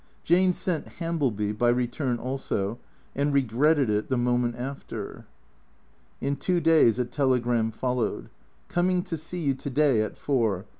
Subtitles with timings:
[0.23, 2.79] Jane sent Hambleby (by return also)
[3.15, 5.27] and regretted it the moment after.
[6.19, 8.31] In two days a telegram followed."
[8.77, 10.65] Coming to see you to day at four.